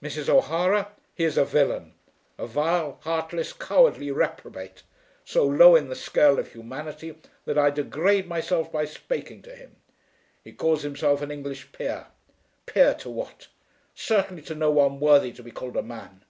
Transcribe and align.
Mrs. 0.00 0.28
O'Hara, 0.28 0.92
he 1.16 1.24
is 1.24 1.36
a 1.36 1.44
villain, 1.44 1.94
a 2.38 2.46
vile, 2.46 3.00
heartless, 3.02 3.52
cowardly 3.52 4.08
reprobate, 4.12 4.84
so 5.24 5.44
low 5.44 5.74
in 5.74 5.88
the 5.88 5.96
scale 5.96 6.38
of 6.38 6.52
humanity 6.52 7.16
that 7.44 7.58
I 7.58 7.70
degrade 7.70 8.28
myself 8.28 8.70
by 8.70 8.84
spaking 8.84 9.42
to 9.42 9.56
him. 9.56 9.74
He 10.44 10.52
calls 10.52 10.82
himself 10.84 11.22
an 11.22 11.32
English 11.32 11.72
peer! 11.72 12.06
Peer 12.66 12.94
to 13.00 13.10
what? 13.10 13.48
Certainly 13.96 14.42
to 14.42 14.54
no 14.54 14.70
one 14.70 15.00
worthy 15.00 15.32
to 15.32 15.42
be 15.42 15.50
called 15.50 15.76
a 15.76 15.82
man!" 15.82 16.24